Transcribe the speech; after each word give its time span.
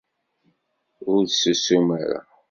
Ur 1.13 1.21
ssusum 1.31 1.87
ara! 2.01 2.19